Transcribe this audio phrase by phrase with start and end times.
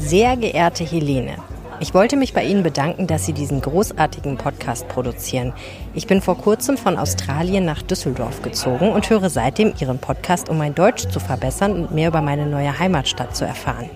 [0.00, 1.36] Sehr geehrte Helene,
[1.80, 5.52] ich wollte mich bei Ihnen bedanken, dass Sie diesen großartigen Podcast produzieren.
[5.94, 10.58] Ich bin vor kurzem von Australien nach Düsseldorf gezogen und höre seitdem Ihren Podcast, um
[10.58, 13.90] mein Deutsch zu verbessern und mehr über meine neue Heimatstadt zu erfahren.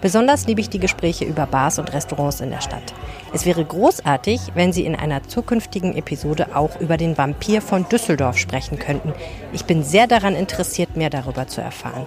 [0.00, 2.94] Besonders liebe ich die Gespräche über Bars und Restaurants in der Stadt.
[3.32, 8.38] Es wäre großartig, wenn Sie in einer zukünftigen Episode auch über den Vampir von Düsseldorf
[8.38, 9.12] sprechen könnten.
[9.52, 12.06] Ich bin sehr daran interessiert, mehr darüber zu erfahren.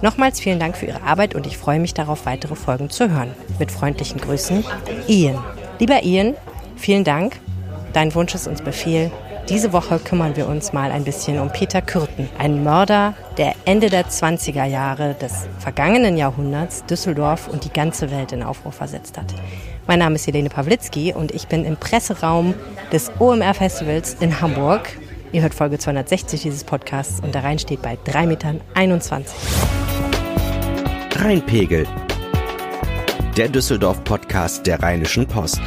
[0.00, 3.34] Nochmals vielen Dank für Ihre Arbeit und ich freue mich darauf, weitere Folgen zu hören.
[3.58, 4.64] Mit freundlichen Grüßen,
[5.08, 5.42] Ian.
[5.78, 6.34] Lieber Ian,
[6.76, 7.38] vielen Dank.
[7.92, 9.10] Dein Wunsch ist uns Befehl.
[9.48, 13.90] Diese Woche kümmern wir uns mal ein bisschen um Peter Kürten, einen Mörder, der Ende
[13.90, 19.26] der 20er Jahre des vergangenen Jahrhunderts Düsseldorf und die ganze Welt in Aufruhr versetzt hat.
[19.88, 22.54] Mein Name ist Helene Pawlitzki und ich bin im Presseraum
[22.92, 24.88] des OMR Festivals in Hamburg.
[25.32, 28.60] Ihr hört Folge 260 dieses Podcasts und der Rhein steht bei 3,21 Metern.
[31.16, 31.86] Rheinpegel.
[33.36, 35.60] Der Düsseldorf-Podcast der Rheinischen Post.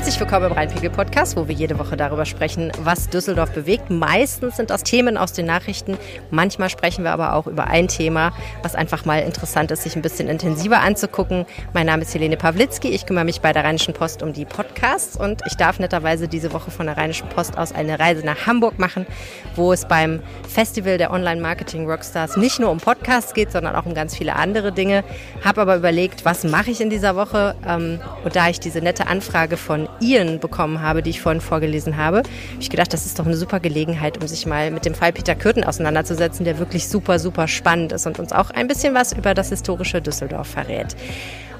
[0.00, 3.90] Herzlich willkommen im Rheinpegel-Podcast, wo wir jede Woche darüber sprechen, was Düsseldorf bewegt.
[3.90, 5.98] Meistens sind das Themen aus den Nachrichten.
[6.30, 10.02] Manchmal sprechen wir aber auch über ein Thema, was einfach mal interessant ist, sich ein
[10.02, 11.44] bisschen intensiver anzugucken.
[11.74, 12.88] Mein Name ist Helene Pawlitzki.
[12.88, 16.54] Ich kümmere mich bei der Rheinischen Post um die Podcasts und ich darf netterweise diese
[16.54, 19.06] Woche von der Rheinischen Post aus eine Reise nach Hamburg machen,
[19.54, 24.16] wo es beim Festival der Online-Marketing-Rockstars nicht nur um Podcasts geht, sondern auch um ganz
[24.16, 25.04] viele andere Dinge.
[25.44, 27.54] Habe aber überlegt, was mache ich in dieser Woche?
[27.68, 31.40] Ähm, und da ich diese nette Anfrage von von Ian bekommen habe, die ich vorhin
[31.40, 32.28] vorgelesen habe, habe
[32.60, 35.34] ich gedacht, das ist doch eine super Gelegenheit, um sich mal mit dem Fall Peter
[35.34, 39.34] Kürten auseinanderzusetzen, der wirklich super, super spannend ist und uns auch ein bisschen was über
[39.34, 40.96] das historische Düsseldorf verrät.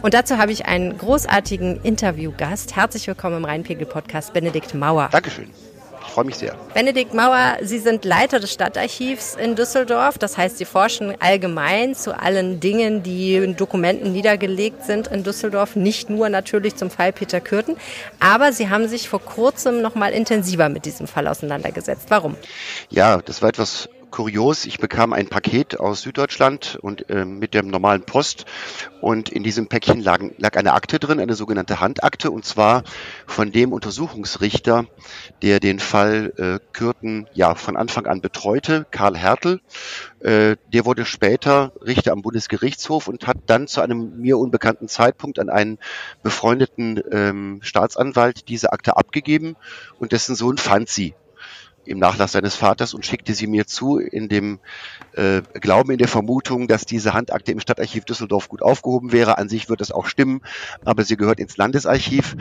[0.02, 2.74] Und dazu habe ich einen großartigen Interviewgast.
[2.76, 5.08] Herzlich willkommen im Rheinpegel-Podcast, Benedikt Mauer.
[5.12, 5.50] Dankeschön
[6.10, 6.56] freue mich sehr.
[6.74, 10.18] Benedikt Mauer, Sie sind Leiter des Stadtarchivs in Düsseldorf.
[10.18, 15.76] Das heißt, Sie forschen allgemein zu allen Dingen, die in Dokumenten niedergelegt sind in Düsseldorf.
[15.76, 17.76] Nicht nur natürlich zum Fall Peter Kürten.
[18.18, 22.06] Aber Sie haben sich vor kurzem noch mal intensiver mit diesem Fall auseinandergesetzt.
[22.08, 22.36] Warum?
[22.90, 24.66] Ja, das war etwas kurios.
[24.66, 28.44] Ich bekam ein Paket aus Süddeutschland und äh, mit der normalen Post
[29.00, 32.84] und in diesem Päckchen lag, lag eine Akte drin, eine sogenannte Handakte und zwar
[33.26, 34.86] von dem Untersuchungsrichter,
[35.42, 39.60] der den Fall äh, Kürten ja von Anfang an betreute, Karl Hertel.
[40.20, 45.38] Äh, der wurde später Richter am Bundesgerichtshof und hat dann zu einem mir unbekannten Zeitpunkt
[45.38, 45.78] an einen
[46.22, 49.56] befreundeten ähm, Staatsanwalt diese Akte abgegeben
[49.98, 51.14] und dessen Sohn fand sie
[51.84, 54.60] im Nachlass seines Vaters und schickte sie mir zu in dem
[55.12, 59.38] äh, Glauben, in der Vermutung, dass diese Handakte im Stadtarchiv Düsseldorf gut aufgehoben wäre.
[59.38, 60.42] An sich wird das auch stimmen,
[60.84, 62.36] aber sie gehört ins Landesarchiv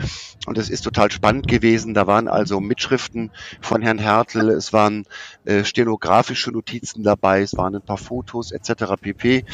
[0.46, 1.94] und es ist total spannend gewesen.
[1.94, 3.30] Da waren also Mitschriften
[3.60, 5.04] von Herrn Hertel, es waren
[5.44, 8.94] äh, stenografische Notizen dabei, es waren ein paar Fotos etc.
[9.00, 9.44] pp,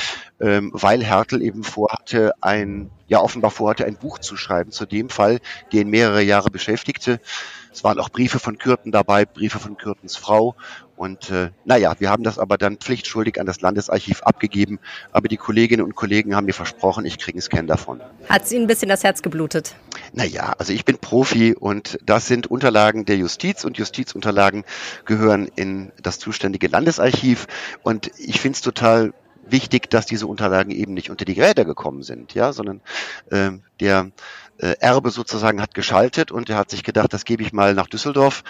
[0.41, 5.08] ähm, weil Hertel eben vorhatte, ein ja offenbar vorhatte, ein Buch zu schreiben zu dem
[5.08, 5.38] Fall,
[5.72, 7.20] den mehrere Jahre beschäftigte.
[7.76, 10.54] Es waren auch Briefe von Kürten dabei, Briefe von Kürtens Frau.
[10.97, 14.78] Und äh, naja, wir haben das aber dann pflichtschuldig an das Landesarchiv abgegeben.
[15.12, 18.00] Aber die Kolleginnen und Kollegen haben mir versprochen, ich kriege einen Scan davon.
[18.31, 19.76] Hat es Ihnen ein bisschen das Herz geblutet?
[20.15, 24.65] Naja, also ich bin Profi und das sind Unterlagen der Justiz und Justizunterlagen
[25.04, 27.47] gehören in das zuständige Landesarchiv.
[27.82, 29.12] Und ich finde es total
[29.50, 32.81] wichtig, dass diese Unterlagen eben nicht unter die Geräte gekommen sind, ja, sondern
[33.31, 33.50] äh,
[33.81, 34.10] der
[34.59, 38.43] Erbe sozusagen hat geschaltet und er hat sich gedacht, das gebe ich mal nach Düsseldorf.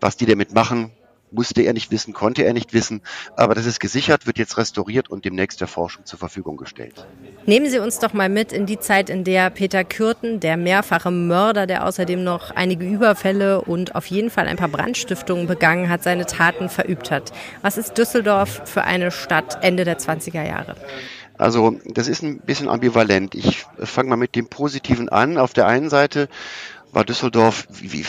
[0.00, 0.92] Was die damit machen,
[1.30, 3.02] musste er nicht wissen, konnte er nicht wissen.
[3.36, 7.06] Aber das ist gesichert, wird jetzt restauriert und demnächst der Forschung zur Verfügung gestellt.
[7.46, 11.10] Nehmen Sie uns doch mal mit in die Zeit, in der Peter Kürten, der mehrfache
[11.10, 16.02] Mörder, der außerdem noch einige Überfälle und auf jeden Fall ein paar Brandstiftungen begangen hat,
[16.02, 17.32] seine Taten verübt hat.
[17.62, 20.76] Was ist Düsseldorf für eine Stadt Ende der 20er Jahre?
[21.38, 23.34] Also das ist ein bisschen ambivalent.
[23.34, 25.38] Ich fange mal mit dem Positiven an.
[25.38, 26.28] Auf der einen Seite
[26.92, 28.04] war Düsseldorf wie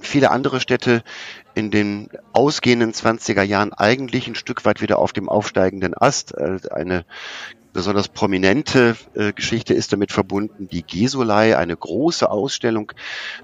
[0.00, 1.02] viele andere Städte
[1.54, 6.34] in den ausgehenden 20er Jahren eigentlich ein Stück weit wieder auf dem aufsteigenden Ast.
[6.34, 7.04] Äh, eine
[7.72, 12.92] besonders prominente äh, Geschichte ist damit verbunden die Gesolei, eine große Ausstellung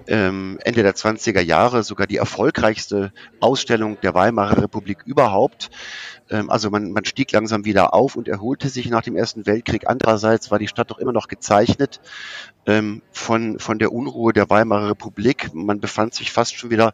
[0.07, 5.71] ähm, Ende der 20er Jahre, sogar die erfolgreichste Ausstellung der Weimarer Republik überhaupt.
[6.31, 9.89] Ähm, also man, man stieg langsam wieder auf und erholte sich nach dem Ersten Weltkrieg.
[9.89, 12.01] Andererseits war die Stadt doch immer noch gezeichnet
[12.67, 15.51] ähm, von, von der Unruhe der Weimarer Republik.
[15.55, 16.93] Man befand sich fast schon wieder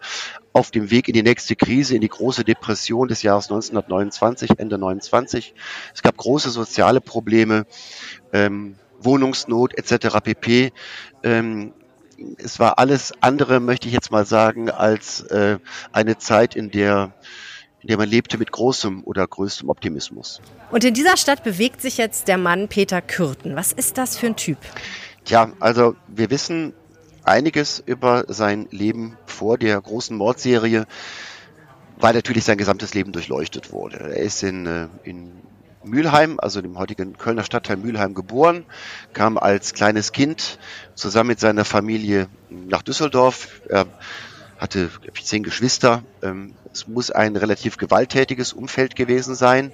[0.53, 4.79] auf dem Weg in die nächste Krise, in die große Depression des Jahres 1929, Ende
[4.79, 5.55] 29.
[5.93, 7.67] Es gab große soziale Probleme,
[8.33, 10.21] ähm, Wohnungsnot etc.
[10.23, 10.73] pp.
[11.23, 11.73] Ähm,
[12.39, 15.59] es war alles andere, möchte ich jetzt mal sagen, als äh,
[15.93, 17.13] eine Zeit, in der
[17.85, 20.41] in der man lebte mit großem oder größtem Optimismus.
[20.71, 23.57] Und in dieser Stadt bewegt sich jetzt der Mann Peter Kürten.
[23.57, 24.57] Was ist das für ein Typ?
[25.27, 26.73] Tja, also wir wissen
[27.25, 30.87] einiges über sein Leben vor der großen Mordserie,
[31.99, 33.99] weil natürlich sein gesamtes Leben durchleuchtet wurde.
[33.99, 35.33] Er ist in, äh, in
[35.85, 38.65] Mülheim, also dem heutigen Kölner Stadtteil Mülheim geboren,
[39.13, 40.59] kam als kleines Kind
[40.95, 43.61] zusammen mit seiner Familie nach Düsseldorf.
[43.69, 43.85] Er
[44.59, 44.91] hatte
[45.23, 46.03] zehn Geschwister.
[46.23, 49.73] Ähm, es muss ein relativ gewalttätiges Umfeld gewesen sein,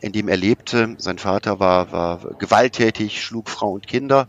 [0.00, 0.94] in dem er lebte.
[0.98, 4.28] Sein Vater war, war gewalttätig, schlug Frau und Kinder.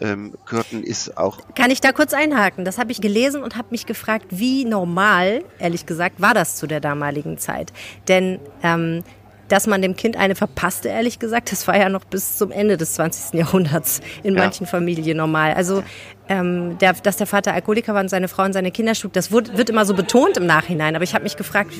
[0.00, 1.38] Ähm, Kürten ist auch.
[1.54, 2.64] Kann ich da kurz einhaken?
[2.64, 6.66] Das habe ich gelesen und habe mich gefragt, wie normal, ehrlich gesagt, war das zu
[6.66, 7.72] der damaligen Zeit?
[8.08, 9.04] Denn ähm,
[9.48, 12.76] dass man dem Kind eine verpasste, ehrlich gesagt, das war ja noch bis zum Ende
[12.76, 13.34] des 20.
[13.34, 14.42] Jahrhunderts in ja.
[14.42, 15.54] manchen Familien normal.
[15.54, 15.82] Also,
[16.28, 19.30] ähm, der, dass der Vater Alkoholiker war und seine Frau und seine Kinder schlug, das
[19.30, 20.96] wird, wird immer so betont im Nachhinein.
[20.96, 21.72] Aber ich habe mich gefragt,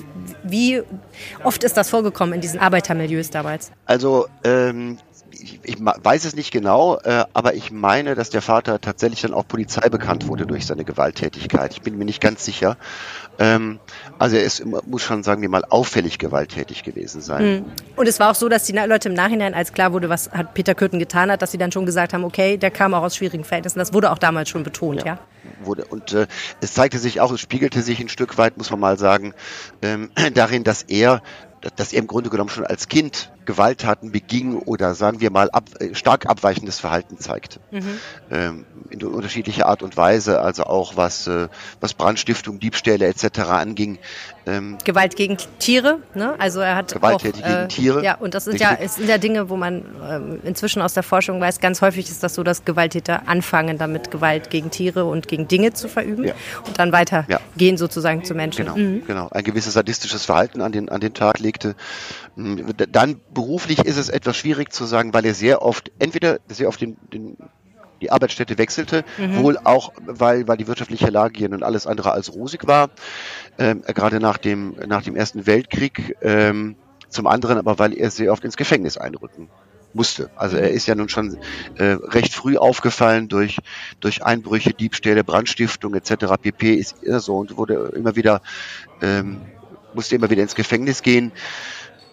[0.44, 0.82] wie
[1.42, 3.72] oft ist das vorgekommen in diesen Arbeitermilieus damals?
[3.86, 4.98] Also, ähm,
[5.32, 9.34] ich, ich weiß es nicht genau, äh, aber ich meine, dass der Vater tatsächlich dann
[9.34, 11.72] auch Polizei bekannt wurde durch seine Gewalttätigkeit.
[11.72, 12.76] Ich bin mir nicht ganz sicher.
[13.38, 13.78] Ähm,
[14.18, 17.44] also er ist, muss schon sagen wir mal, auffällig gewalttätig gewesen sein.
[17.44, 17.64] Mhm.
[17.96, 20.54] Und es war auch so, dass die Leute im Nachhinein, als klar wurde, was hat
[20.54, 23.16] Peter Kürten getan hat, dass sie dann schon gesagt haben, okay, der kam auch aus
[23.16, 23.78] schwierigen Verhältnissen.
[23.78, 25.06] Das wurde auch damals schon betont, ja.
[25.06, 25.18] ja?
[25.62, 25.84] Wurde.
[25.84, 26.26] Und äh,
[26.60, 29.34] es zeigte sich auch, es spiegelte sich ein Stück weit, muss man mal sagen,
[29.82, 31.22] ähm, darin, dass er
[31.74, 35.70] dass er im Grunde genommen schon als Kind Gewalttaten beging oder sagen wir mal ab,
[35.80, 37.60] äh, stark abweichendes Verhalten zeigte.
[37.70, 37.98] Mhm.
[38.30, 41.48] Ähm, in unterschiedlicher Art und Weise, also auch was, äh,
[41.80, 43.40] was Brandstiftung, Diebstähle etc.
[43.50, 43.98] anging.
[44.46, 46.34] Ähm, Gewalt gegen Tiere, ne?
[46.38, 48.04] Also er hat Gewalttätig auch, äh, gegen Tiere.
[48.04, 51.02] Ja, und das sind ja, es sind ja Dinge, wo man ähm, inzwischen aus der
[51.02, 55.28] Forschung weiß, ganz häufig ist das so, dass Gewalttäter anfangen, damit Gewalt gegen Tiere und
[55.28, 56.34] gegen Dinge zu verüben ja.
[56.66, 57.76] und dann weitergehen ja.
[57.76, 58.66] sozusagen zu Menschen.
[58.66, 59.02] Genau, mhm.
[59.06, 59.28] genau.
[59.30, 61.74] Ein gewisses sadistisches Verhalten an den, an den Tag legte.
[62.36, 66.68] Hm, dann beruflich ist es etwas schwierig zu sagen, weil er sehr oft, entweder sehr
[66.68, 67.36] oft den, den
[68.00, 69.42] die Arbeitsstätte wechselte, mhm.
[69.42, 72.88] wohl auch, weil, weil die wirtschaftliche Lage hier nun alles andere als rosig war,
[73.58, 76.76] ähm, gerade nach dem, nach dem Ersten Weltkrieg, ähm,
[77.10, 79.50] zum anderen aber, weil er sehr oft ins Gefängnis einrücken
[79.92, 80.30] musste.
[80.34, 81.36] Also er ist ja nun schon
[81.76, 83.58] äh, recht früh aufgefallen durch,
[84.00, 86.24] durch Einbrüche, Diebstähle, Brandstiftung etc.
[86.40, 86.74] pp.
[86.74, 88.40] ist er so und wurde immer wieder,
[89.02, 89.42] ähm,
[89.92, 91.32] musste immer wieder ins Gefängnis gehen.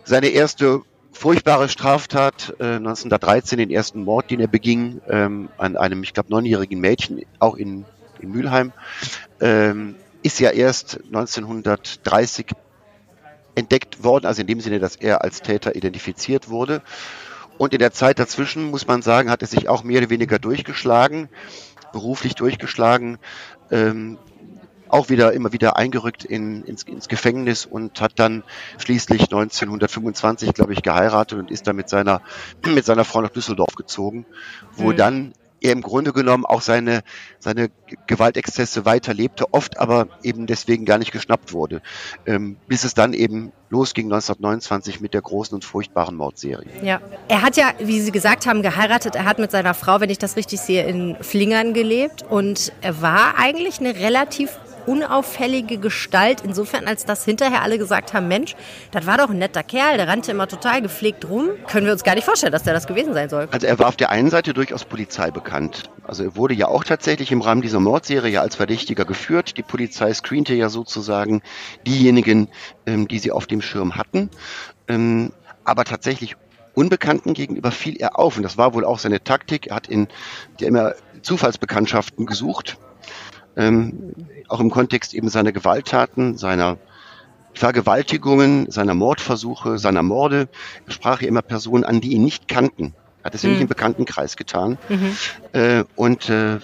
[0.03, 0.81] Seine erste
[1.13, 6.29] furchtbare Straftat äh, 1913, den ersten Mord, den er beging ähm, an einem, ich glaube,
[6.29, 7.85] neunjährigen Mädchen, auch in,
[8.19, 8.73] in Mülheim,
[9.39, 12.47] ähm, ist ja erst 1930
[13.55, 16.81] entdeckt worden, also in dem Sinne, dass er als Täter identifiziert wurde.
[17.57, 20.39] Und in der Zeit dazwischen, muss man sagen, hat er sich auch mehr oder weniger
[20.39, 21.29] durchgeschlagen,
[21.91, 23.19] beruflich durchgeschlagen.
[23.69, 24.17] Ähm,
[24.89, 28.43] auch wieder immer wieder eingerückt in, ins, ins Gefängnis und hat dann
[28.77, 32.21] schließlich 1925, glaube ich, geheiratet und ist dann mit seiner
[32.65, 34.25] mit seiner Frau nach Düsseldorf gezogen,
[34.75, 34.97] wo mhm.
[34.97, 35.33] dann
[35.63, 37.01] er im Grunde genommen auch seine,
[37.39, 37.71] seine
[38.05, 41.81] Gewaltexzesse weiterlebte, oft aber eben deswegen gar nicht geschnappt wurde,
[42.25, 46.67] ähm, bis es dann eben losging 1929 mit der großen und furchtbaren Mordserie.
[46.83, 49.15] Ja, er hat ja, wie Sie gesagt haben, geheiratet.
[49.15, 53.01] Er hat mit seiner Frau, wenn ich das richtig sehe, in Flingern gelebt und er
[53.01, 58.55] war eigentlich eine relativ unauffällige Gestalt, insofern als dass hinterher alle gesagt haben, Mensch,
[58.91, 61.49] das war doch ein netter Kerl, der rannte immer total gepflegt rum.
[61.67, 63.47] Können wir uns gar nicht vorstellen, dass der das gewesen sein soll.
[63.51, 65.83] Also er war auf der einen Seite durchaus Polizei bekannt.
[66.05, 69.57] Also er wurde ja auch tatsächlich im Rahmen dieser Mordserie als Verdächtiger geführt.
[69.57, 71.41] Die Polizei screente ja sozusagen
[71.87, 72.49] diejenigen,
[72.85, 74.29] ähm, die sie auf dem Schirm hatten.
[74.87, 75.31] Ähm,
[75.63, 76.35] aber tatsächlich
[76.75, 78.37] Unbekannten gegenüber fiel er auf.
[78.37, 79.67] Und das war wohl auch seine Taktik.
[79.67, 80.07] Er hat in
[80.59, 82.77] der immer Zufallsbekanntschaften gesucht
[83.55, 84.13] ähm,
[84.47, 86.77] auch im Kontext eben seiner Gewalttaten, seiner
[87.53, 90.47] Vergewaltigungen, seiner Mordversuche, seiner Morde,
[90.87, 92.93] sprach er immer Personen an, die ihn nicht kannten.
[93.23, 93.53] Hat es ja mhm.
[93.53, 94.77] nicht im Bekanntenkreis getan.
[94.89, 95.17] Mhm.
[95.53, 96.59] Äh, und äh,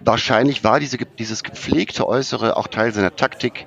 [0.00, 3.66] wahrscheinlich war diese, dieses gepflegte Äußere auch Teil seiner Taktik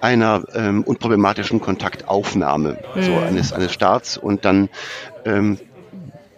[0.00, 3.02] einer ähm, unproblematischen Kontaktaufnahme mhm.
[3.02, 4.68] so eines, eines Staats und dann
[5.24, 5.58] ähm,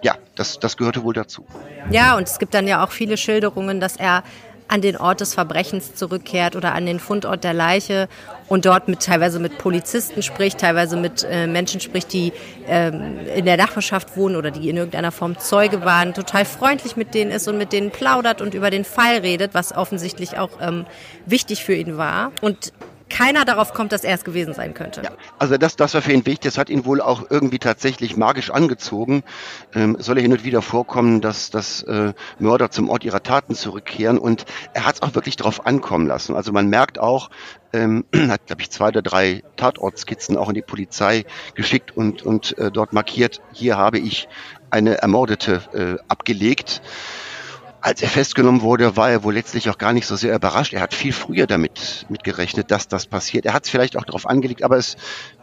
[0.02, 1.46] ja, das, das gehörte wohl dazu.
[1.90, 4.22] Ja, und es gibt dann ja auch viele Schilderungen, dass er
[4.68, 8.08] an den Ort des Verbrechens zurückkehrt oder an den Fundort der Leiche
[8.48, 12.32] und dort mit teilweise mit Polizisten spricht, teilweise mit äh, Menschen spricht, die
[12.66, 17.14] ähm, in der Nachbarschaft wohnen oder die in irgendeiner Form Zeuge waren, total freundlich mit
[17.14, 20.86] denen ist und mit denen plaudert und über den Fall redet, was offensichtlich auch ähm,
[21.26, 22.32] wichtig für ihn war.
[22.40, 22.72] Und
[23.14, 25.02] keiner darauf kommt, dass er es gewesen sein könnte.
[25.02, 26.40] Ja, also das, das war für ihn wichtig.
[26.40, 29.22] Das hat ihn wohl auch irgendwie tatsächlich magisch angezogen.
[29.72, 33.54] Ähm, soll er hin und wieder vorkommen, dass, dass äh, Mörder zum Ort ihrer Taten
[33.54, 34.18] zurückkehren.
[34.18, 36.34] Und er hat es auch wirklich darauf ankommen lassen.
[36.34, 37.30] Also man merkt auch,
[37.72, 42.58] ähm, hat, glaube ich, zwei oder drei Tatortskizzen auch in die Polizei geschickt und, und
[42.58, 44.28] äh, dort markiert, hier habe ich
[44.70, 46.82] eine Ermordete äh, abgelegt.
[47.84, 50.72] Als er festgenommen wurde, war er wohl letztlich auch gar nicht so sehr überrascht.
[50.72, 53.44] Er hat viel früher damit mitgerechnet, dass das passiert.
[53.44, 54.96] Er hat es vielleicht auch darauf angelegt, aber es,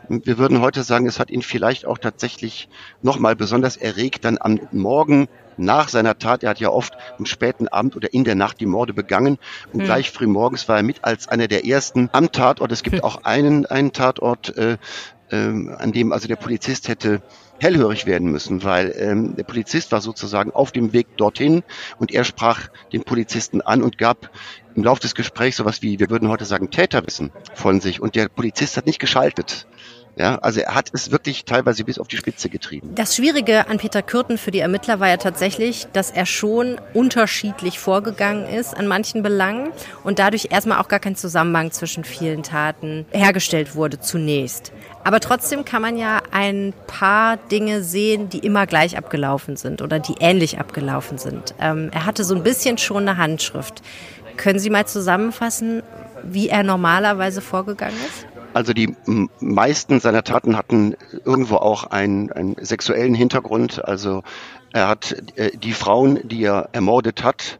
[0.10, 2.68] wir würden heute sagen, es hat ihn vielleicht auch tatsächlich
[3.04, 7.68] nochmal besonders erregt, dann am Morgen nach seiner Tat, er hat ja oft am späten
[7.68, 9.38] Abend oder in der Nacht die Morde begangen
[9.72, 9.86] und hm.
[9.86, 12.72] gleich früh morgens war er mit als einer der ersten am Tatort.
[12.72, 13.04] Es gibt hm.
[13.04, 14.80] auch einen, einen Tatort, äh,
[15.30, 17.22] äh, an dem also der Polizist hätte
[17.62, 21.64] hellhörig werden müssen, weil ähm, der Polizist war sozusagen auf dem Weg dorthin
[22.00, 24.32] und er sprach den Polizisten an und gab
[24.76, 28.30] im Laufe des Gesprächs sowas wie, wir würden heute sagen, Täterwissen von sich und der
[28.30, 29.68] Polizist hat nicht geschaltet.
[30.22, 32.92] Ja, also er hat es wirklich teilweise bis auf die Spitze getrieben.
[32.94, 37.80] Das Schwierige an Peter Kürten für die Ermittler war ja tatsächlich, dass er schon unterschiedlich
[37.80, 39.72] vorgegangen ist an manchen Belangen
[40.04, 44.72] und dadurch erstmal auch gar kein Zusammenhang zwischen vielen Taten hergestellt wurde zunächst.
[45.04, 49.98] Aber trotzdem kann man ja ein paar Dinge sehen, die immer gleich abgelaufen sind oder
[49.98, 51.56] die ähnlich abgelaufen sind.
[51.60, 53.82] Ähm, er hatte so ein bisschen schon eine Handschrift.
[54.38, 55.82] Können Sie mal zusammenfassen,
[56.24, 58.28] wie er normalerweise vorgegangen ist?
[58.54, 58.96] Also die
[59.40, 63.84] meisten seiner Taten hatten irgendwo auch einen, einen sexuellen Hintergrund.
[63.86, 64.24] Also
[64.74, 67.60] er hat äh, die Frauen, die er ermordet hat,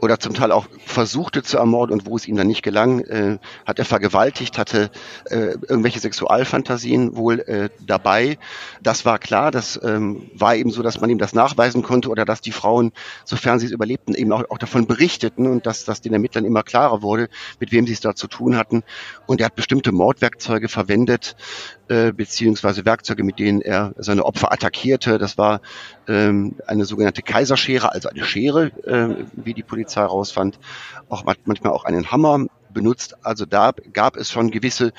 [0.00, 3.38] oder zum Teil auch versuchte zu ermorden und wo es ihm dann nicht gelang, äh,
[3.66, 4.90] hat er vergewaltigt, hatte
[5.26, 8.38] äh, irgendwelche Sexualfantasien wohl äh, dabei.
[8.82, 12.24] Das war klar, das ähm, war eben so, dass man ihm das nachweisen konnte oder
[12.24, 12.92] dass die Frauen,
[13.24, 16.62] sofern sie es überlebten, eben auch, auch davon berichteten und dass das den Ermittlern immer
[16.62, 17.28] klarer wurde,
[17.60, 18.82] mit wem sie es da zu tun hatten.
[19.26, 21.36] Und er hat bestimmte Mordwerkzeuge verwendet,
[21.88, 25.18] äh, beziehungsweise Werkzeuge, mit denen er seine Opfer attackierte.
[25.18, 25.60] Das war
[26.06, 30.58] ähm, eine sogenannte Kaiserschere, also eine Schere, äh, wie die Polizei herausfand,
[31.08, 33.16] auch manchmal auch einen Hammer benutzt.
[33.22, 34.92] Also da gab es schon gewisse,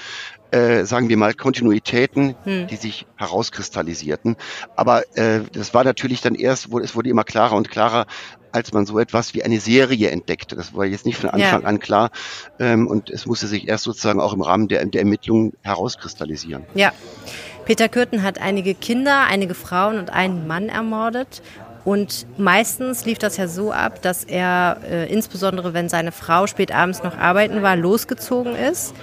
[0.51, 2.67] äh, sagen wir mal, Kontinuitäten, hm.
[2.67, 4.35] die sich herauskristallisierten.
[4.75, 8.05] Aber äh, das war natürlich dann erst, wo es wurde immer klarer und klarer,
[8.51, 10.55] als man so etwas wie eine Serie entdeckte.
[10.55, 11.67] Das war jetzt nicht von Anfang ja.
[11.67, 12.09] an klar.
[12.59, 16.65] Ähm, und es musste sich erst sozusagen auch im Rahmen der, der Ermittlungen herauskristallisieren.
[16.73, 16.91] Ja.
[17.65, 21.43] Peter Kürten hat einige Kinder, einige Frauen und einen Mann ermordet.
[21.89, 26.71] Und meistens lief das ja so ab, dass er, äh, insbesondere wenn seine Frau spät
[26.71, 28.93] abends noch arbeiten war, losgezogen ist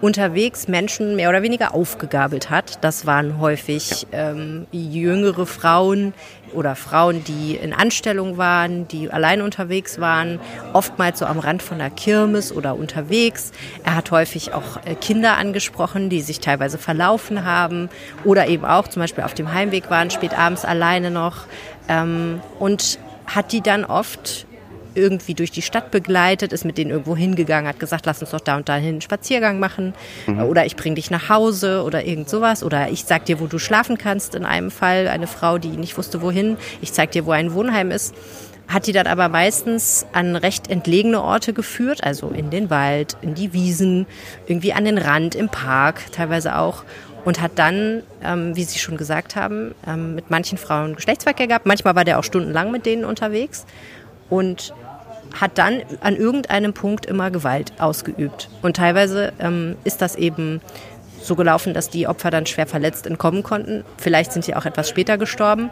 [0.00, 2.84] unterwegs Menschen mehr oder weniger aufgegabelt hat.
[2.84, 6.12] Das waren häufig ähm, jüngere Frauen
[6.52, 10.38] oder Frauen, die in Anstellung waren, die allein unterwegs waren,
[10.72, 13.52] oftmals so am Rand von der Kirmes oder unterwegs.
[13.84, 17.88] Er hat häufig auch äh, Kinder angesprochen, die sich teilweise verlaufen haben
[18.24, 21.46] oder eben auch zum Beispiel auf dem Heimweg waren, spät abends alleine noch
[21.88, 24.46] ähm, und hat die dann oft
[24.96, 28.40] irgendwie durch die Stadt begleitet, ist mit denen irgendwo hingegangen, hat gesagt, lass uns doch
[28.40, 29.94] da und dahin einen Spaziergang machen.
[30.26, 30.42] Mhm.
[30.42, 32.62] oder ich bring dich nach Hause oder irgend sowas.
[32.62, 35.96] Oder ich sag dir, wo du schlafen kannst in einem Fall, eine Frau, die nicht
[35.98, 38.14] wusste wohin, ich zeig dir, wo ein Wohnheim ist.
[38.68, 43.34] Hat die dann aber meistens an recht entlegene Orte geführt, also in den Wald, in
[43.34, 44.06] die Wiesen,
[44.46, 46.82] irgendwie an den Rand, im Park teilweise auch.
[47.24, 51.66] Und hat dann, ähm, wie Sie schon gesagt haben, ähm, mit manchen Frauen Geschlechtsverkehr gehabt.
[51.66, 53.66] Manchmal war der auch stundenlang mit denen unterwegs.
[54.30, 54.72] Und
[55.34, 58.48] hat dann an irgendeinem Punkt immer Gewalt ausgeübt.
[58.62, 60.60] Und teilweise ähm, ist das eben
[61.22, 63.84] so gelaufen, dass die Opfer dann schwer verletzt entkommen konnten.
[63.98, 65.70] Vielleicht sind sie auch etwas später gestorben.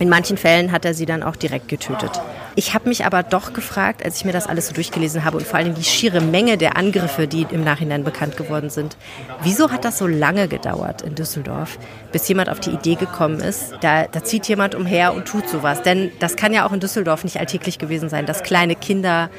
[0.00, 2.10] In manchen Fällen hat er sie dann auch direkt getötet.
[2.54, 5.46] Ich habe mich aber doch gefragt, als ich mir das alles so durchgelesen habe und
[5.46, 8.96] vor allem die schiere Menge der Angriffe, die im Nachhinein bekannt geworden sind,
[9.42, 11.78] wieso hat das so lange gedauert in Düsseldorf,
[12.12, 15.82] bis jemand auf die Idee gekommen ist, da, da zieht jemand umher und tut sowas.
[15.82, 19.30] Denn das kann ja auch in Düsseldorf nicht alltäglich gewesen sein, dass kleine Kinder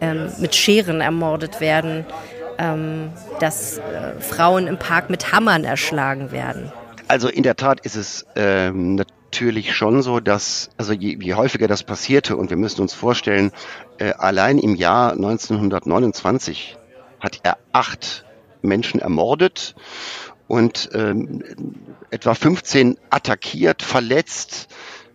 [0.00, 2.04] ähm, mit Scheren ermordet werden,
[2.58, 6.72] ähm, dass äh, Frauen im Park mit Hammern erschlagen werden.
[7.10, 11.66] Also in der Tat ist es ähm, natürlich schon so, dass, also je, je häufiger
[11.66, 13.50] das passierte, und wir müssen uns vorstellen,
[13.98, 16.78] äh, allein im Jahr 1929
[17.18, 18.24] hat er acht
[18.62, 19.74] Menschen ermordet
[20.46, 21.42] und ähm,
[22.12, 24.68] etwa 15 attackiert, verletzt,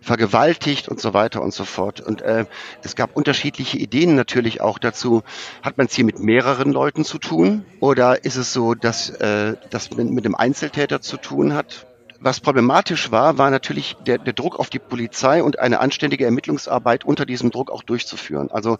[0.06, 2.00] vergewaltigt und so weiter und so fort.
[2.00, 2.46] Und äh,
[2.82, 5.22] es gab unterschiedliche Ideen natürlich auch dazu.
[5.62, 9.56] Hat man es hier mit mehreren Leuten zu tun oder ist es so, dass äh,
[9.70, 11.86] das mit, mit dem Einzeltäter zu tun hat?
[12.20, 17.04] Was problematisch war, war natürlich der, der Druck auf die Polizei und eine anständige Ermittlungsarbeit
[17.04, 18.50] unter diesem Druck auch durchzuführen.
[18.50, 18.78] Also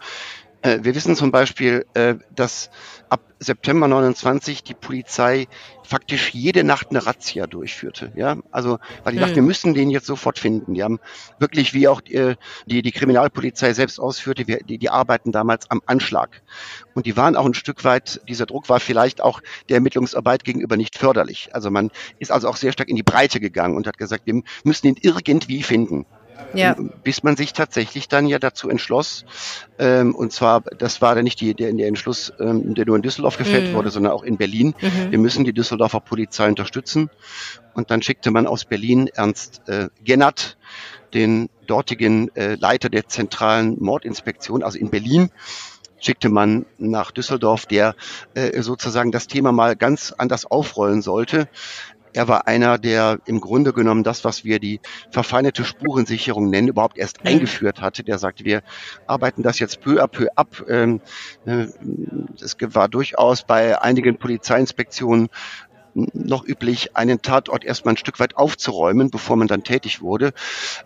[0.67, 2.71] wir wissen zum Beispiel, äh, dass
[3.09, 5.47] ab September 29 die Polizei
[5.85, 8.13] faktisch jede Nacht eine Razzia durchführte.
[8.17, 9.21] Ja, also weil die hm.
[9.21, 10.75] dachten, wir müssen den jetzt sofort finden.
[10.75, 10.99] Die haben
[11.39, 12.35] wirklich, wie auch die,
[12.67, 16.43] die, die Kriminalpolizei selbst ausführte, die, die arbeiten damals am Anschlag.
[16.95, 20.77] Und die waren auch ein Stück weit, dieser Druck war vielleicht auch der Ermittlungsarbeit gegenüber
[20.77, 21.51] nicht förderlich.
[21.53, 24.43] Also man ist also auch sehr stark in die Breite gegangen und hat gesagt, wir
[24.65, 26.07] müssen ihn irgendwie finden.
[26.55, 26.77] Ja.
[27.03, 29.25] Bis man sich tatsächlich dann ja dazu entschloss,
[29.79, 33.03] ähm, und zwar, das war dann nicht die, der, der Entschluss, ähm, der nur in
[33.03, 33.75] Düsseldorf gefällt mhm.
[33.75, 34.75] wurde, sondern auch in Berlin.
[34.81, 35.11] Mhm.
[35.11, 37.11] Wir müssen die Düsseldorfer Polizei unterstützen.
[37.75, 40.57] Und dann schickte man aus Berlin Ernst äh, Gennert,
[41.13, 45.31] den dortigen äh, Leiter der zentralen Mordinspektion, also in Berlin,
[45.99, 47.95] schickte man nach Düsseldorf, der
[48.35, 51.49] äh, sozusagen das Thema mal ganz anders aufrollen sollte.
[52.17, 54.81] Er war einer, der im Grunde genommen das, was wir die
[55.11, 58.05] verfeinerte Spurensicherung nennen, überhaupt erst eingeführt hatte.
[58.05, 58.63] Der sagte, wir
[59.07, 60.65] arbeiten das jetzt peu à peu ab.
[60.67, 61.03] Ähm,
[61.45, 61.67] äh,
[62.41, 65.29] es war durchaus bei einigen Polizeiinspektionen
[66.13, 70.33] noch üblich, einen Tatort erstmal ein Stück weit aufzuräumen, bevor man dann tätig wurde.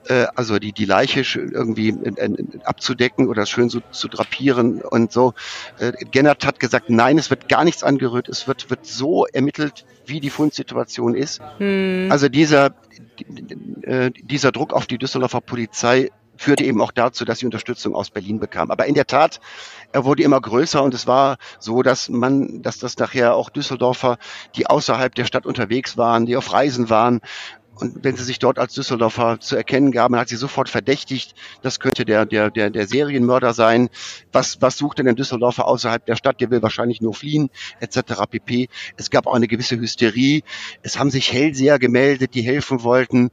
[0.09, 1.95] Äh, also die, die Leiche irgendwie
[2.64, 5.35] abzudecken oder schön so zu drapieren und so.
[5.79, 9.85] Äh, Gennert hat gesagt, nein, es wird gar nichts angerührt, es wird, wird so ermittelt,
[10.07, 11.40] wie die Fundsituation ist.
[11.59, 12.09] Hm.
[12.11, 12.75] Also dieser,
[13.83, 18.11] äh, dieser Druck auf die Düsseldorfer Polizei führte eben auch dazu, dass sie Unterstützung aus
[18.11, 18.70] Berlin bekam.
[18.70, 19.40] Aber in der Tat,
[19.92, 24.16] er wurde immer größer und es war so, dass man, dass das nachher auch Düsseldorfer,
[24.56, 27.20] die außerhalb der Stadt unterwegs waren, die auf Reisen waren,
[27.81, 31.81] und wenn sie sich dort als Düsseldorfer zu erkennen gaben, hat sie sofort verdächtigt, das
[31.81, 33.89] könnte der, der, der, der Serienmörder sein.
[34.33, 36.41] Was, was sucht denn ein Düsseldorfer außerhalb der Stadt?
[36.41, 38.25] Der will wahrscheinlich nur fliehen, etc.
[38.31, 38.69] pp.
[38.97, 40.43] Es gab auch eine gewisse Hysterie.
[40.83, 43.31] Es haben sich Hellseher gemeldet, die helfen wollten.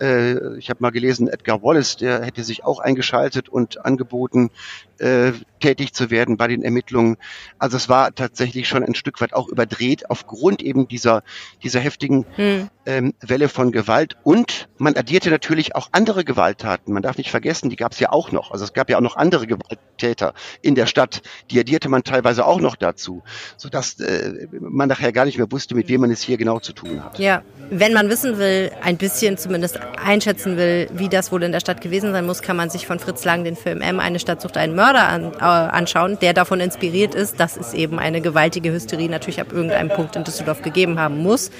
[0.00, 4.50] Äh, ich habe mal gelesen, Edgar Wallace, der hätte sich auch eingeschaltet und angeboten,
[4.98, 7.16] äh, tätig zu werden bei den Ermittlungen.
[7.58, 11.22] Also es war tatsächlich schon ein Stück weit auch überdreht aufgrund eben dieser,
[11.62, 12.68] dieser heftigen hm.
[12.86, 14.16] ähm, Welle von Gewalt.
[14.24, 16.92] Und man addierte natürlich auch andere Gewalttaten.
[16.92, 18.50] Man darf nicht vergessen, die gab es ja auch noch.
[18.50, 21.22] Also es gab ja auch noch andere Gewalttäter in der Stadt.
[21.50, 23.22] Die addierte man teilweise auch noch dazu,
[23.56, 26.72] sodass äh, man nachher gar nicht mehr wusste, mit wem man es hier genau zu
[26.72, 27.18] tun hat.
[27.18, 31.60] Ja, wenn man wissen will, ein bisschen zumindest einschätzen will, wie das wohl in der
[31.60, 34.40] Stadt gewesen sein muss, kann man sich von Fritz Lang den Film M, eine Stadt
[34.40, 39.08] sucht einen Mörder an, anschauen, der davon inspiriert ist, dass es eben eine gewaltige Hysterie
[39.08, 41.50] natürlich ab irgendeinem Punkt in Düsseldorf gegeben haben muss,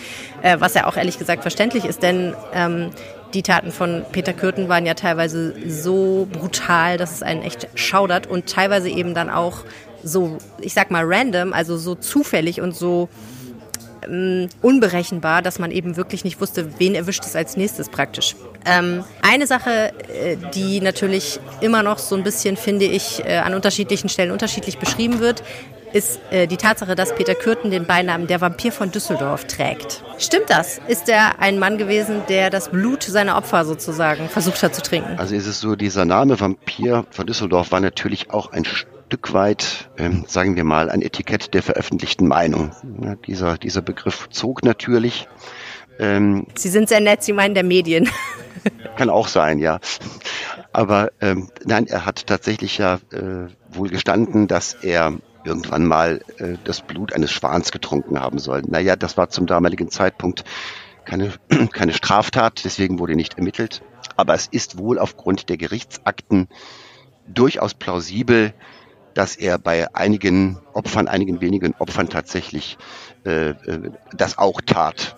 [0.43, 2.91] äh, was ja auch ehrlich gesagt verständlich ist, denn ähm,
[3.35, 8.27] die Taten von Peter Kürten waren ja teilweise so brutal, dass es einen echt schaudert
[8.27, 9.65] und teilweise eben dann auch
[10.03, 13.09] so, ich sag mal random, also so zufällig und so
[14.09, 18.37] ähm, unberechenbar, dass man eben wirklich nicht wusste, wen erwischt es als nächstes praktisch.
[18.67, 23.55] Ähm, eine Sache, äh, die natürlich immer noch so ein bisschen, finde ich, äh, an
[23.55, 25.43] unterschiedlichen Stellen unterschiedlich beschrieben wird,
[25.93, 30.05] ist äh, die Tatsache, dass Peter Kürten den Beinamen der Vampir von Düsseldorf trägt.
[30.19, 30.81] Stimmt das?
[30.89, 35.19] Ist er ein Mann gewesen, der das Blut seiner Opfer sozusagen versucht hat zu trinken?
[35.19, 39.00] Also ist es so, dieser Name Vampir von Düsseldorf war natürlich auch ein Stück
[39.33, 42.73] weit, ähm, sagen wir mal, ein Etikett der veröffentlichten Meinung.
[43.03, 45.29] Ja, dieser, dieser Begriff zog natürlich.
[45.99, 48.09] Ähm, Sie sind sehr nett, Sie meinen der Medien.
[48.97, 49.81] kann auch sein, ja.
[50.73, 56.57] Aber ähm, nein, er hat tatsächlich ja äh, wohl gestanden, dass er irgendwann mal äh,
[56.65, 58.63] das Blut eines Schwans getrunken haben soll.
[58.67, 60.45] Naja, das war zum damaligen Zeitpunkt
[61.05, 61.33] keine,
[61.73, 63.83] keine Straftat, deswegen wurde nicht ermittelt.
[64.17, 66.49] Aber es ist wohl aufgrund der Gerichtsakten
[67.27, 68.53] durchaus plausibel,
[69.15, 72.79] dass er bei einigen Opfern, einigen wenigen Opfern tatsächlich
[73.25, 75.17] äh, äh, das auch tat.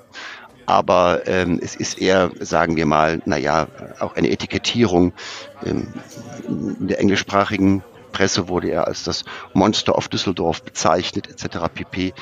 [0.67, 3.67] Aber ähm, es ist eher, sagen wir mal, naja,
[4.01, 5.13] auch eine Etikettierung.
[5.65, 5.93] Ähm,
[6.49, 9.25] in der englischsprachigen Presse wurde er als das
[9.55, 11.59] Monster of Düsseldorf bezeichnet, etc.
[11.75, 12.13] pp.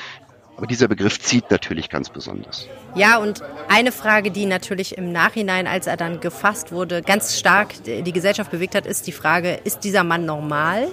[0.57, 2.67] Aber dieser Begriff zieht natürlich ganz besonders.
[2.93, 7.69] Ja, und eine Frage, die natürlich im Nachhinein, als er dann gefasst wurde, ganz stark
[7.83, 10.87] die Gesellschaft bewegt hat, ist die Frage, ist dieser Mann normal?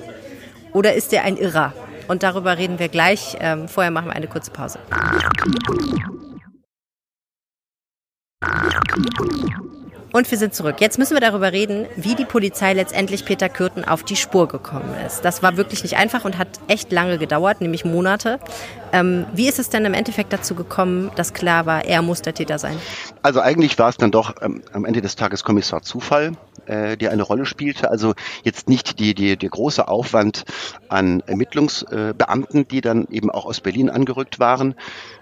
[0.72, 1.72] Oder ist er ein Irrer?
[2.08, 3.36] Und darüber reden wir gleich.
[3.40, 4.78] Ähm, vorher machen wir eine kurze Pause.
[10.12, 10.76] Und wir sind zurück.
[10.80, 14.94] Jetzt müssen wir darüber reden, wie die Polizei letztendlich Peter Kürten auf die Spur gekommen
[15.06, 15.20] ist.
[15.24, 18.38] Das war wirklich nicht einfach und hat echt lange gedauert, nämlich Monate.
[18.92, 22.34] Ähm, wie ist es denn im Endeffekt dazu gekommen, dass klar war, er muss der
[22.34, 22.76] Täter sein?
[23.22, 26.32] Also eigentlich war es dann doch ähm, am Ende des Tages Kommissar Zufall,
[26.66, 27.90] äh, der eine Rolle spielte.
[27.90, 30.44] Also jetzt nicht die, die, der große Aufwand
[30.88, 34.74] an Ermittlungsbeamten, äh, die dann eben auch aus Berlin angerückt waren.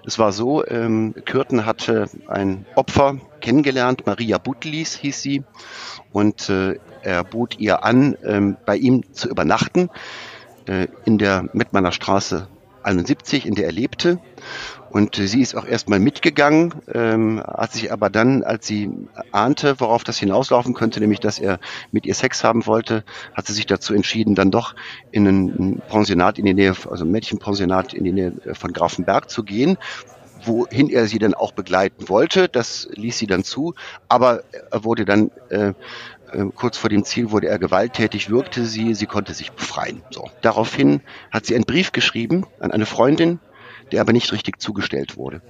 [0.04, 5.44] Es war so, ähm, Kürten hatte ein Opfer kennengelernt, Maria Butlis hieß sie,
[6.12, 9.90] und äh, er bot ihr an, ähm, bei ihm zu übernachten.
[10.66, 12.48] äh, in der Mettmanner Straße
[12.86, 14.18] 71, in der er lebte.
[14.90, 18.90] Und sie ist auch erstmal mitgegangen, ähm, hat sich aber dann, als sie
[19.32, 21.58] ahnte, worauf das hinauslaufen könnte, nämlich dass er
[21.92, 24.74] mit ihr Sex haben wollte, hat sie sich dazu entschieden, dann doch
[25.10, 29.42] in ein Pensionat in die Nähe, also ein Mädchenpensionat in die Nähe von Grafenberg zu
[29.42, 29.76] gehen,
[30.44, 32.48] wohin er sie dann auch begleiten wollte.
[32.48, 33.74] Das ließ sie dann zu,
[34.08, 35.74] aber er wurde dann äh,
[36.54, 40.02] kurz vor dem Ziel wurde er gewalttätig, wirkte sie, sie konnte sich befreien.
[40.10, 40.30] So.
[40.42, 43.40] Daraufhin hat sie einen Brief geschrieben an eine Freundin,
[43.92, 45.42] der aber nicht richtig zugestellt wurde.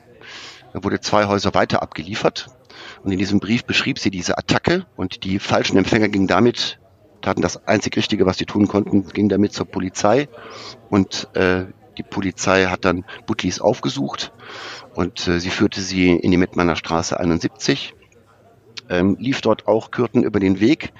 [0.72, 2.48] Er wurde zwei Häuser weiter abgeliefert
[3.02, 6.78] und in diesem Brief beschrieb sie diese Attacke und die falschen Empfänger gingen damit,
[7.22, 10.28] taten das einzig Richtige, was sie tun konnten, gingen damit zur Polizei
[10.90, 11.64] und äh,
[11.96, 14.32] die Polizei hat dann Butlis aufgesucht
[14.94, 17.94] und äh, sie führte sie in die Mettmanner Straße 71,
[18.88, 20.92] ähm, lief dort auch Kürten über den Weg,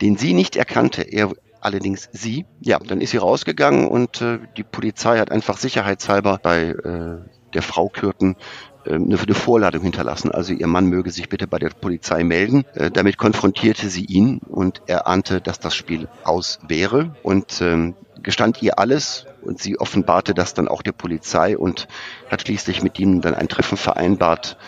[0.00, 1.02] den sie nicht erkannte.
[1.02, 2.46] Er allerdings sie.
[2.60, 7.18] Ja, dann ist sie rausgegangen und äh, die Polizei hat einfach sicherheitshalber bei äh,
[7.54, 8.36] der Frau Kürten
[8.84, 10.30] äh, eine, eine Vorladung hinterlassen.
[10.30, 12.64] Also ihr Mann möge sich bitte bei der Polizei melden.
[12.74, 17.94] Äh, damit konfrontierte sie ihn und er ahnte, dass das Spiel aus wäre und ähm,
[18.22, 21.88] gestand ihr alles und sie offenbarte das dann auch der Polizei und
[22.30, 24.58] hat schließlich mit ihnen dann ein Treffen vereinbart,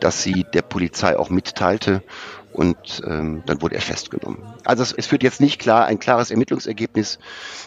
[0.00, 2.02] das sie der Polizei auch mitteilte
[2.52, 4.42] und ähm, dann wurde er festgenommen.
[4.64, 7.18] Also es, es führt jetzt nicht klar ein klares Ermittlungsergebnis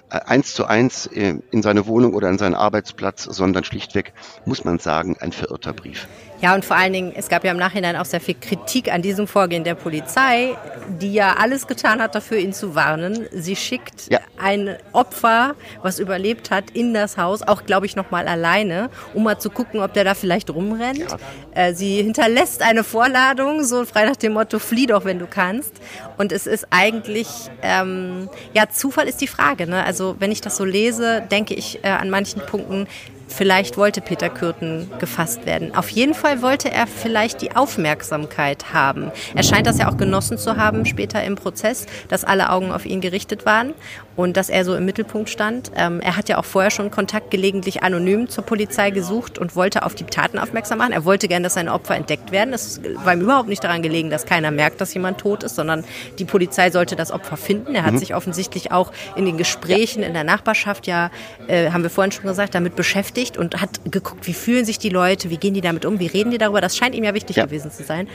[0.09, 4.13] äh, eins zu eins äh, in seine Wohnung oder in seinen Arbeitsplatz, sondern schlichtweg,
[4.45, 6.07] muss man sagen, ein verirrter Brief.
[6.41, 9.03] Ja, und vor allen Dingen, es gab ja im Nachhinein auch sehr viel Kritik an
[9.03, 10.55] diesem Vorgehen der Polizei,
[10.99, 13.27] die ja alles getan hat dafür, ihn zu warnen.
[13.31, 14.19] Sie schickt ja.
[14.41, 19.37] ein Opfer, was überlebt hat, in das Haus, auch glaube ich nochmal alleine, um mal
[19.37, 20.99] zu gucken, ob der da vielleicht rumrennt.
[20.99, 21.17] Ja.
[21.53, 25.73] Äh, sie hinterlässt eine Vorladung, so frei nach dem Motto, flieh doch, wenn du kannst.
[26.17, 27.27] Und es ist eigentlich,
[27.61, 29.67] ähm, ja, Zufall ist die Frage.
[29.67, 29.83] Ne?
[29.83, 32.87] Also wenn ich das so lese, denke ich äh, an manchen Punkten,
[33.33, 35.73] Vielleicht wollte Peter Kürten gefasst werden.
[35.73, 39.11] Auf jeden Fall wollte er vielleicht die Aufmerksamkeit haben.
[39.33, 42.85] Er scheint das ja auch genossen zu haben später im Prozess, dass alle Augen auf
[42.85, 43.73] ihn gerichtet waren
[44.21, 45.71] und dass er so im Mittelpunkt stand.
[45.75, 49.83] Ähm, er hat ja auch vorher schon Kontakt gelegentlich anonym zur Polizei gesucht und wollte
[49.85, 50.93] auf die Taten aufmerksam machen.
[50.93, 52.53] Er wollte gerne, dass seine Opfer entdeckt werden.
[52.53, 55.83] Es war ihm überhaupt nicht daran gelegen, dass keiner merkt, dass jemand tot ist, sondern
[56.19, 57.75] die Polizei sollte das Opfer finden.
[57.75, 57.97] Er hat mhm.
[57.97, 61.11] sich offensichtlich auch in den Gesprächen in der Nachbarschaft ja,
[61.47, 64.77] äh, haben wir vorhin schon gesagt, damit beschäftigt beschäftigt und hat geguckt, wie fühlen sich
[64.77, 66.61] die Leute, wie gehen die damit um, wie reden die darüber.
[66.61, 67.45] Das scheint ihm ja wichtig ja.
[67.45, 68.07] gewesen zu sein.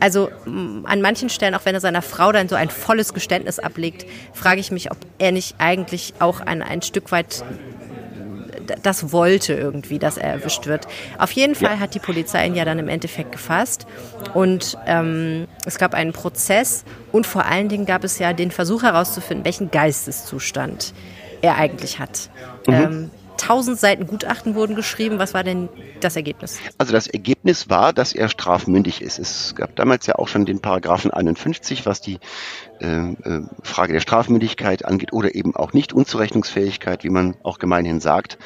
[0.00, 0.30] Also
[0.84, 4.60] an manchen Stellen, auch wenn er seiner Frau dann so ein volles Geständnis ablegt, frage
[4.60, 7.44] ich mich, ob er nicht eigentlich auch ein, ein Stück weit
[8.82, 10.86] das wollte irgendwie, dass er erwischt wird.
[11.18, 11.78] Auf jeden Fall ja.
[11.80, 13.86] hat die Polizei ihn ja dann im Endeffekt gefasst
[14.34, 18.82] und ähm, es gab einen Prozess und vor allen Dingen gab es ja den Versuch
[18.82, 20.94] herauszufinden, welchen Geisteszustand
[21.40, 22.30] er eigentlich hat.
[22.66, 22.74] Mhm.
[22.74, 23.10] Ähm,
[23.42, 25.18] 1000 Seiten Gutachten wurden geschrieben.
[25.18, 25.68] Was war denn
[26.00, 26.58] das Ergebnis?
[26.78, 29.18] Also das Ergebnis war, dass er strafmündig ist.
[29.18, 32.18] Es gab damals ja auch schon den Paragraphen 51, was die
[32.80, 38.00] äh, äh, Frage der Strafmündigkeit angeht oder eben auch nicht Unzurechnungsfähigkeit, wie man auch gemeinhin
[38.00, 38.38] sagt.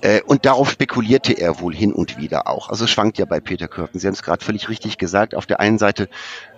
[0.00, 2.70] Äh, und darauf spekulierte er wohl hin und wieder auch.
[2.70, 3.98] Also es schwankt ja bei Peter Kürten.
[3.98, 5.34] Sie haben es gerade völlig richtig gesagt.
[5.34, 6.08] Auf der einen Seite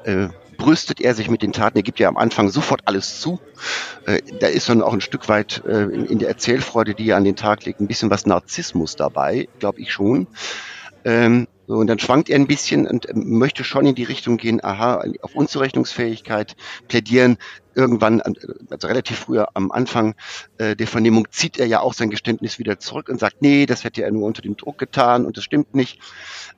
[0.05, 1.79] äh, brüstet er sich mit den Taten.
[1.79, 3.41] Er gibt ja am Anfang sofort alles zu.
[4.07, 7.25] Äh, da ist dann auch ein Stück weit äh, in der Erzählfreude, die er an
[7.25, 10.27] den Tag legt, ein bisschen was Narzissmus dabei, glaube ich schon.
[11.05, 14.63] Ähm, und dann schwankt er ein bisschen und äh, möchte schon in die Richtung gehen,
[14.63, 16.57] aha, auf Unzurechnungsfähigkeit
[16.89, 17.39] plädieren.
[17.75, 20.15] Irgendwann, also relativ früher am Anfang
[20.59, 23.85] äh, der Vernehmung, zieht er ja auch sein Geständnis wieder zurück und sagt, nee, das
[23.85, 25.99] hätte er nur unter dem Druck getan und das stimmt nicht.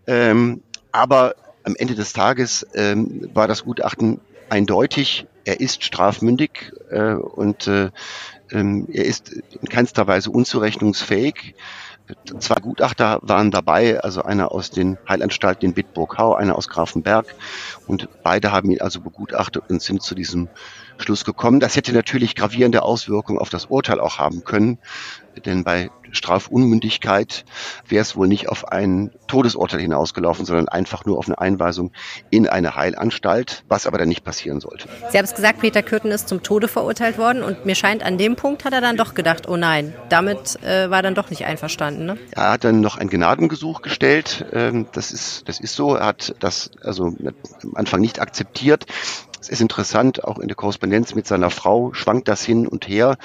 [0.06, 5.26] Ähm, aber am Ende des Tages ähm, war das Gutachten eindeutig.
[5.44, 7.90] Er ist strafmündig äh, und äh,
[8.50, 11.54] ähm, er ist in keinster Weise unzurechnungsfähig.
[12.38, 17.34] Zwei Gutachter waren dabei, also einer aus den Heilanstalten in Bitburg-Hau, einer aus Grafenberg.
[17.86, 20.48] Und beide haben ihn also begutachtet und sind zu diesem
[20.98, 21.60] Schluss gekommen.
[21.60, 24.78] Das hätte natürlich gravierende Auswirkungen auf das Urteil auch haben können,
[25.46, 27.44] denn bei Strafunmündigkeit
[27.88, 31.92] wäre es wohl nicht auf ein Todesurteil hinausgelaufen, sondern einfach nur auf eine Einweisung
[32.30, 34.88] in eine Heilanstalt, was aber dann nicht passieren sollte.
[35.10, 38.18] Sie haben es gesagt, Peter Kürten ist zum Tode verurteilt worden und mir scheint, an
[38.18, 41.30] dem Punkt hat er dann doch gedacht, oh nein, damit äh, war er dann doch
[41.30, 42.06] nicht einverstanden.
[42.06, 42.18] Ne?
[42.32, 44.46] Er hat dann noch ein Gnadengesuch gestellt.
[44.52, 45.94] Ähm, das ist, das ist so.
[45.94, 48.86] Er hat das also am Anfang nicht akzeptiert.
[49.44, 53.18] Es ist interessant, auch in der Korrespondenz mit seiner Frau schwankt das hin und her.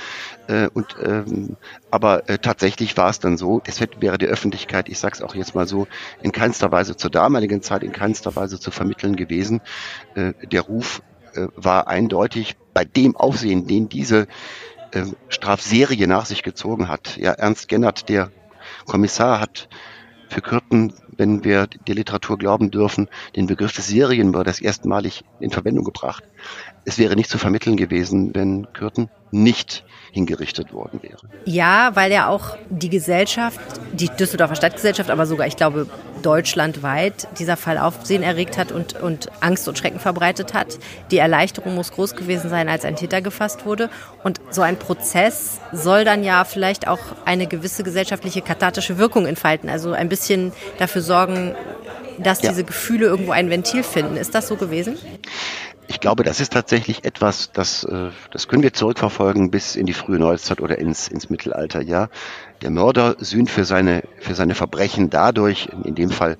[0.47, 1.55] Äh, und, ähm,
[1.91, 5.33] aber äh, tatsächlich war es dann so, es wäre die Öffentlichkeit, ich sage es auch
[5.33, 5.87] jetzt mal so,
[6.21, 9.61] in keinster Weise zur damaligen Zeit, in keinster Weise zu vermitteln gewesen.
[10.15, 11.01] Äh, der Ruf
[11.35, 14.27] äh, war eindeutig bei dem Aufsehen, den diese
[14.91, 17.15] äh, Strafserie nach sich gezogen hat.
[17.15, 18.29] Ja, Ernst Gennert, der
[18.85, 19.69] Kommissar, hat
[20.29, 25.83] für Kürten, wenn wir der Literatur glauben dürfen, den Begriff des Serienmörders erstmalig in Verwendung
[25.83, 26.23] gebracht.
[26.85, 31.19] Es wäre nicht zu vermitteln gewesen, wenn Kürten nicht hingerichtet worden wäre.
[31.45, 33.59] Ja, weil ja auch die Gesellschaft,
[33.93, 35.87] die Düsseldorfer Stadtgesellschaft, aber sogar, ich glaube,
[36.19, 40.77] deutschlandweit dieser Fall Aufsehen erregt hat und, und Angst und Schrecken verbreitet hat.
[41.11, 43.89] Die Erleichterung muss groß gewesen sein, als ein Täter gefasst wurde.
[44.23, 49.69] Und so ein Prozess soll dann ja vielleicht auch eine gewisse gesellschaftliche kathartische Wirkung entfalten.
[49.69, 51.55] Also ein bisschen dafür sorgen,
[52.17, 52.49] dass ja.
[52.49, 54.17] diese Gefühle irgendwo ein Ventil finden.
[54.17, 54.97] Ist das so gewesen?
[55.89, 59.93] Ich glaube, das ist tatsächlich etwas, das, äh, das können wir zurückverfolgen bis in die
[59.93, 61.81] frühe Neuzeit oder ins, ins Mittelalter.
[61.81, 62.09] Ja,
[62.61, 66.37] der Mörder sühnt für seine für seine Verbrechen dadurch, in dem Fall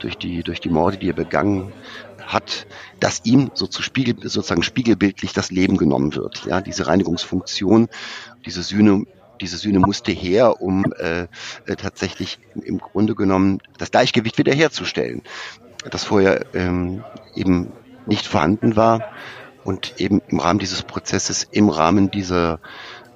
[0.00, 1.72] durch die durch die Morde, die er begangen
[2.26, 2.66] hat,
[2.98, 6.44] dass ihm so zu Spiegel, sozusagen spiegelbildlich das Leben genommen wird.
[6.46, 7.88] Ja, diese Reinigungsfunktion,
[8.44, 9.04] diese Sühne
[9.40, 11.28] diese Sühne musste her, um äh,
[11.66, 15.22] äh, tatsächlich im Grunde genommen das Gleichgewicht wiederherzustellen,
[15.88, 17.04] das vorher ähm,
[17.36, 17.72] eben
[18.08, 19.12] nicht vorhanden war
[19.64, 22.58] und eben im Rahmen dieses Prozesses, im Rahmen dieser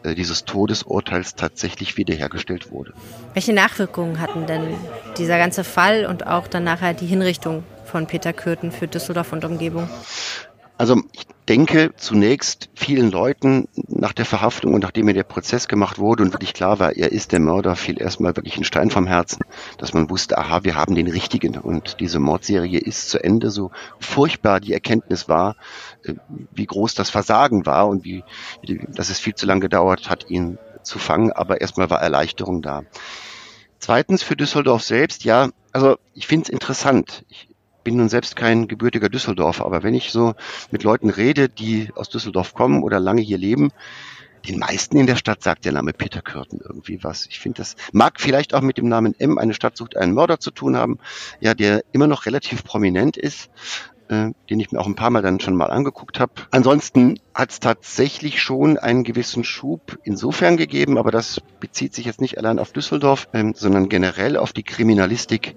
[0.04, 2.92] äh, dieses Todesurteils tatsächlich wiederhergestellt wurde.
[3.34, 4.74] Welche Nachwirkungen hatten denn
[5.16, 9.44] dieser ganze Fall und auch dann nachher die Hinrichtung von Peter Kürten für Düsseldorf und
[9.44, 9.88] Umgebung?
[10.76, 15.98] Also ich denke zunächst vielen Leuten nach der Verhaftung und nachdem mir der Prozess gemacht
[15.98, 19.06] wurde und wirklich klar war, er ist der Mörder, fiel erstmal wirklich ein Stein vom
[19.06, 19.42] Herzen,
[19.78, 23.50] dass man wusste, aha, wir haben den Richtigen und diese Mordserie ist zu Ende.
[23.50, 25.56] So furchtbar die Erkenntnis war,
[26.04, 26.14] äh,
[26.52, 28.22] wie groß das Versagen war und wie,
[28.88, 32.82] dass es viel zu lange gedauert hat, ihn zu fangen, aber erstmal war Erleichterung da.
[33.78, 37.24] Zweitens für Düsseldorf selbst, ja, also ich finde es interessant.
[37.28, 37.48] Ich,
[37.84, 40.34] bin nun selbst kein gebürtiger Düsseldorfer, aber wenn ich so
[40.70, 43.70] mit Leuten rede, die aus Düsseldorf kommen oder lange hier leben,
[44.48, 47.26] den meisten in der Stadt sagt der Name Peter Kürten irgendwie was.
[47.26, 50.40] Ich finde, das mag vielleicht auch mit dem Namen M, eine Stadt sucht einen Mörder
[50.40, 50.98] zu tun haben,
[51.40, 53.50] ja, der immer noch relativ prominent ist,
[54.08, 56.32] äh, den ich mir auch ein paar Mal dann schon mal angeguckt habe.
[56.50, 62.20] Ansonsten hat es tatsächlich schon einen gewissen Schub insofern gegeben, aber das bezieht sich jetzt
[62.20, 65.56] nicht allein auf Düsseldorf, ähm, sondern generell auf die Kriminalistik,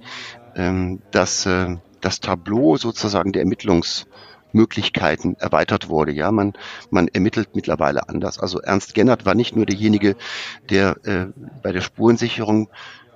[0.56, 6.12] ähm, dass äh, das Tableau sozusagen der Ermittlungsmöglichkeiten erweitert wurde.
[6.12, 6.54] Ja, man,
[6.92, 8.38] man ermittelt mittlerweile anders.
[8.40, 10.16] Also Ernst Gennert war nicht nur derjenige,
[10.70, 11.26] der äh,
[11.64, 12.70] bei der Spurensicherung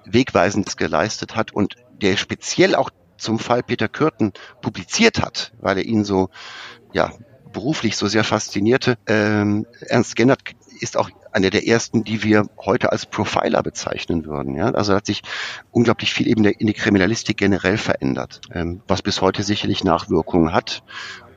[0.06, 5.86] Wegweisendes geleistet hat und der speziell auch zum Fall Peter Kürten publiziert hat, weil er
[5.86, 6.30] ihn so
[6.92, 7.12] ja
[7.54, 8.98] beruflich so sehr faszinierte.
[9.06, 10.40] Ähm, Ernst Gennert
[10.80, 14.56] ist auch einer der ersten, die wir heute als Profiler bezeichnen würden.
[14.56, 14.72] Ja?
[14.72, 15.22] Also hat sich
[15.72, 20.84] unglaublich viel eben in die Kriminalistik generell verändert, ähm, was bis heute sicherlich Nachwirkungen hat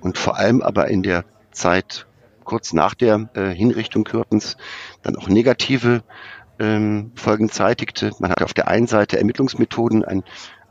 [0.01, 2.07] und vor allem aber in der Zeit
[2.45, 4.57] kurz nach der äh, Hinrichtung Kürtens
[5.03, 6.03] dann auch negative
[6.59, 8.11] ähm, Folgen zeitigte.
[8.19, 10.23] Man hat auf der einen Seite Ermittlungsmethoden, ein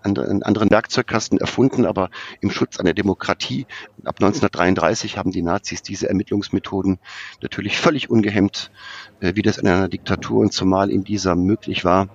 [0.03, 2.09] einen anderen Werkzeugkasten erfunden, aber
[2.39, 3.65] im Schutz einer Demokratie.
[4.03, 6.99] Ab 1933 haben die Nazis diese Ermittlungsmethoden
[7.41, 8.71] natürlich völlig ungehemmt,
[9.19, 12.09] äh, wie das in einer Diktatur und zumal in dieser möglich war,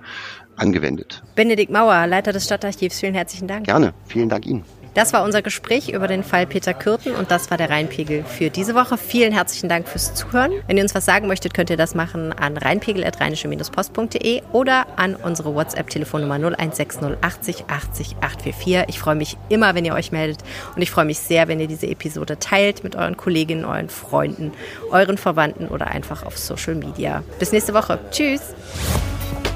[0.56, 1.22] angewendet.
[1.34, 3.66] Benedikt Mauer, Leiter des Stadtarchivs, vielen herzlichen Dank.
[3.66, 4.64] Gerne, vielen Dank Ihnen.
[4.96, 8.48] Das war unser Gespräch über den Fall Peter Kürten und das war der Rheinpegel für
[8.48, 8.96] diese Woche.
[8.96, 10.52] Vielen herzlichen Dank fürs Zuhören.
[10.68, 15.54] Wenn ihr uns was sagen möchtet, könnt ihr das machen an rheinpegel.rheinische-post.de oder an unsere
[15.54, 18.84] WhatsApp-Telefonnummer 0160 80 80 844.
[18.88, 20.38] Ich freue mich immer, wenn ihr euch meldet
[20.74, 24.54] und ich freue mich sehr, wenn ihr diese Episode teilt mit euren Kolleginnen, euren Freunden,
[24.90, 27.22] euren Verwandten oder einfach auf Social Media.
[27.38, 27.98] Bis nächste Woche.
[28.10, 28.54] Tschüss.